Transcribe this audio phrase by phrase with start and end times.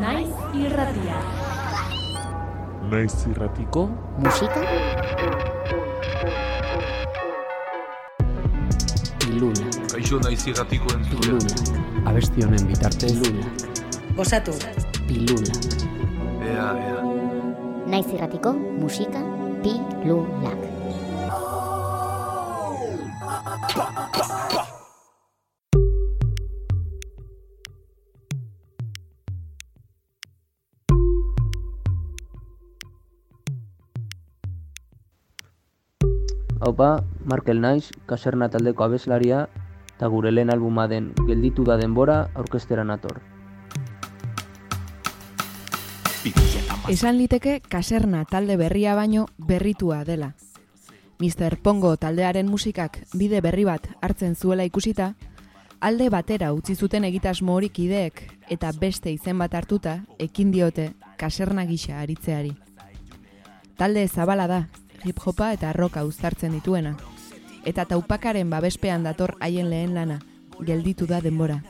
[0.00, 1.16] Naiz irratia.
[2.90, 3.82] Naiz irratiko
[4.22, 4.62] musika
[9.18, 11.20] Pilula, Kaixo naiz irratiko entzule.
[11.20, 13.46] pilula, abesti honen bitartez pilula,
[14.18, 14.52] Osatu,
[15.08, 15.54] pilula.
[16.48, 17.02] Ea, ea.
[17.92, 19.20] Naiz irratiko musika
[19.62, 20.67] pilulak.
[36.60, 39.48] Haupa, Markel naiz, kaserna taldeko abeslaria,
[39.94, 43.20] eta gure lehen albuma den gelditu da denbora aurkestera nator.
[46.88, 50.32] Esan liteke kaserna talde berria baino berritua dela.
[51.20, 51.58] Mr.
[51.62, 55.12] Pongo taldearen musikak bide berri bat hartzen zuela ikusita,
[55.80, 61.66] alde batera utzi zuten egitasmo horik ideek eta beste izen bat hartuta ekin diote kaserna
[61.66, 62.54] gisa aritzeari.
[63.78, 64.60] Talde zabala da,
[65.04, 66.96] hip hopa eta roka uztartzen dituena.
[67.64, 70.20] Eta taupakaren babespean dator haien lehen lana,
[70.64, 71.62] gelditu da denbora.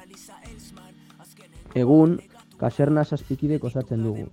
[1.74, 2.18] Egun,
[2.58, 4.28] kaserna zazpikidek osatzen dugu.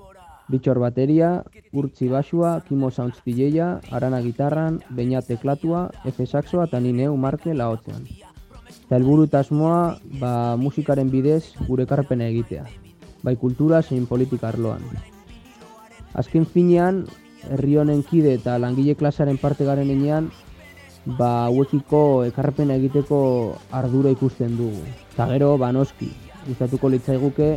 [0.48, 6.94] Bitxor bateria, urtzi basua, kimo sounds DJ-a, arana gitarran, beina teklatua, F saxoa eta ni
[6.94, 8.06] neu marke laotzean.
[8.86, 12.66] Eta helburu eta asmoa, ba, musikaren bidez gure karpena egitea.
[13.26, 14.86] Bai kultura zein politika arloan.
[16.14, 17.08] Azken finean,
[17.52, 20.32] herri honen kide eta langile klasaren parte garen enean,
[21.06, 23.20] ba, hauekiko ekarpena egiteko
[23.72, 24.84] ardura ikusten dugu.
[25.14, 26.10] Eta gero, ba, noski,
[26.48, 27.50] gustatuko litzaiguke,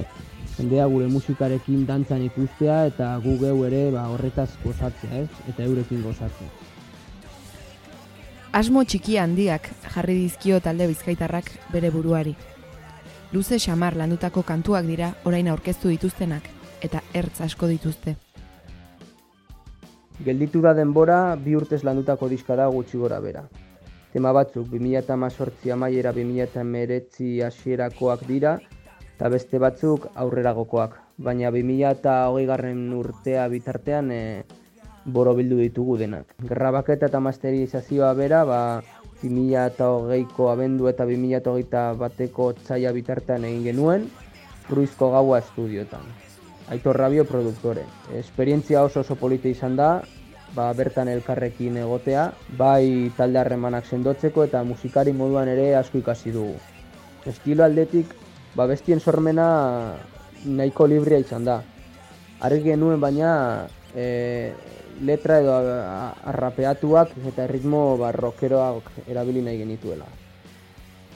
[0.58, 5.28] jendea gure musikarekin dantzan ikustea eta gu geu ere ba, horretaz gozatzea, ez?
[5.52, 6.50] Eta eurekin gozatzea.
[8.58, 12.34] Asmo txiki handiak jarri dizkio talde bizkaitarrak bere buruari.
[13.32, 16.48] Luze xamar landutako kantuak dira orain aurkeztu dituztenak
[16.82, 18.16] eta ertz asko dituzte.
[20.24, 23.44] Gelditu da denbora bi urtez landutako diska da gutxi gora bera.
[24.12, 28.56] Tema batzuk 2018 amaiera 2019 hasierakoak dira
[29.14, 30.98] eta beste batzuk aurreragokoak.
[31.18, 34.20] Baina 2020 garren urtea bitartean e,
[35.06, 36.34] borobildu ditugu denak.
[36.50, 38.60] Grabaketa eta masterizazioa bera, ba,
[39.22, 44.08] 2020ko abendu eta 2020 bateko txaia bitartean egin genuen,
[44.68, 46.02] Ruizko gaua estudiotan.
[46.70, 47.84] Aitor Rabio produktore.
[48.12, 50.02] Esperientzia oso oso polita izan da,
[50.54, 52.28] ba, bertan elkarrekin egotea,
[52.60, 56.58] bai talde harremanak sendotzeko eta musikari moduan ere asko ikasi dugu.
[57.26, 58.12] Estilo aldetik,
[58.54, 59.48] ba, bestien sormena
[60.44, 61.62] nahiko librea izan da.
[62.44, 63.30] Argi genuen baina
[63.96, 64.52] e,
[65.08, 65.56] letra edo
[66.32, 70.06] arrapeatuak eta ritmo barrokeroak erabili nahi genituela.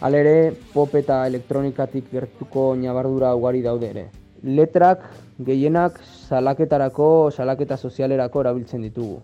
[0.03, 4.09] Halere, pop eta elektronikatik gertuko ñabardura ugari daude ere.
[4.43, 5.05] Letrak
[5.39, 9.21] gehienak salaketarako, salaketa sozialerako erabiltzen ditugu.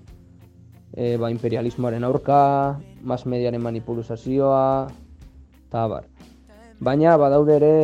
[0.95, 4.89] E, ba, imperialismoaren aurka, mas mediaren manipulazioa,
[5.67, 6.07] eta abar.
[6.81, 7.75] Baina badaude ere,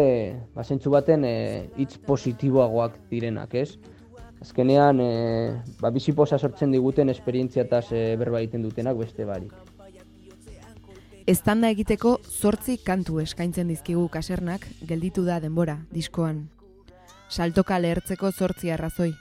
[0.54, 1.34] ba, zentzu baten e,
[1.76, 3.74] hitz positiboagoak direnak, ez?
[4.40, 9.52] Azkenean, e, ba, biziposa sortzen diguten esperientziataz e, berba egiten dutenak beste barik.
[11.26, 16.44] Eztanda egiteko zortzi kantu eskaintzen dizkigu kasernak gelditu da denbora diskoan.
[17.28, 19.14] Saltoka lehertzeko zortzi arrazoi.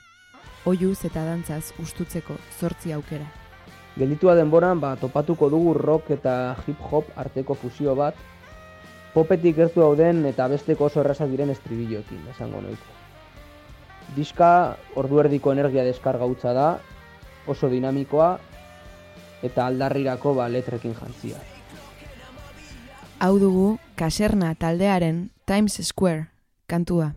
[0.66, 3.26] Oiuz eta dantzaz ustutzeko zortzi aukera.
[3.98, 8.16] Gelditua denboran, ba, topatuko dugu rock eta hip hop arteko fusio bat,
[9.14, 12.98] popetik gertu dauden eta besteko oso errazak diren estribilloekin, esango noiko.
[14.16, 14.50] Diska
[15.00, 16.68] ordu erdiko energia deskarga hutsa da,
[17.48, 18.38] oso dinamikoa,
[19.44, 21.38] eta aldarrirako ba, letrekin jantzia.
[23.20, 26.28] Hau dugu kaserna taldearen Times Square
[26.68, 27.14] kantua.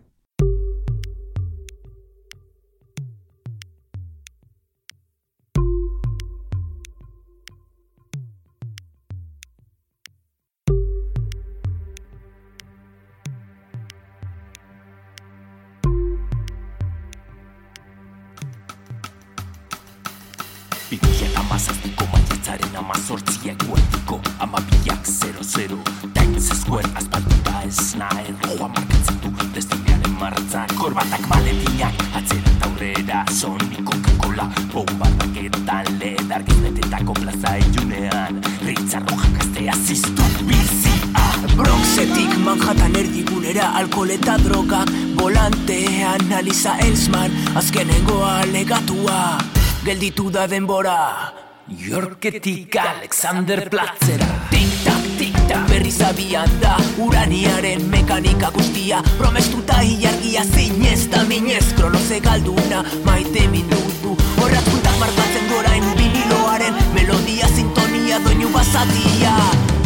[21.01, 25.77] Bibia amazaztiko maiatzaren amazortziak guetiko Amabiak 00
[26.13, 33.25] Times Square aspaldura ez nahi Roa markatzen du destinearen martza Korbatak maletinak atzera eta aurrera
[33.39, 38.41] Soniko Coca-Cola Bombardak eta ledar Giznetetako plaza ilunean.
[38.65, 41.25] Ritza rojak aztea ziztu bizia.
[41.57, 44.89] Bronxetik Manhattan erdigunera alkohol eta drogak.
[45.19, 49.56] Volantean Alisa Elsman azkenengo alegatua
[49.87, 51.31] gelditu da denbora.
[51.67, 54.27] Yorketik Alexander Platzera.
[54.51, 58.99] Tik-tak, tik-tak berri zabian da Uraniaren mekanika guztia.
[59.15, 67.47] Promestuta ilargia zinez da minez Kronoze galduna maite mindutu Horrak puntak markatzen gorain biniloaren Melodia,
[67.55, 69.35] sintonia, doinu bazatia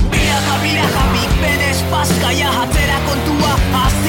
[0.09, 3.53] Biraja, biraja, big ben espazkaia Atzera kontua,
[3.85, 4.00] az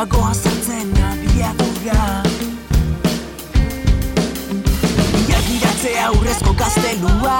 [0.00, 2.04] Bagoa zartzen abiadura
[5.28, 7.34] Iargiratze aurrezko gaztelua.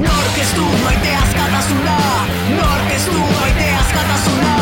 [0.00, 1.98] Nork ez du maite askatasuna
[2.54, 4.54] Nork ez du maite askatasuna.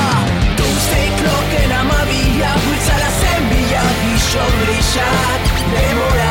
[0.59, 6.28] Doomsday kloken amabia Bultzala zen bila Gixo grisak Demoraren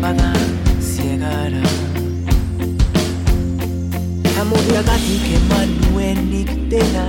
[0.00, 0.32] Espada
[0.80, 1.60] ziegara.
[4.40, 7.04] Amodiagatik eman nuenik dena.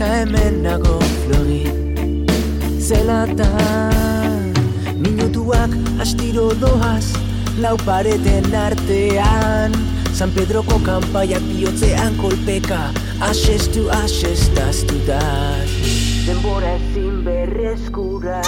[0.00, 1.68] Ta hemen nago flori
[2.80, 3.52] Zelata.
[4.96, 5.68] Minutuak
[6.00, 7.12] astiro doaz
[7.60, 9.76] Lau pareten artean.
[10.16, 12.88] San Pedroko kanpaiak bihotzean kolpeka
[13.20, 15.76] Ashes to ashes, dust to dust
[16.24, 18.40] Denbora ezin berreskura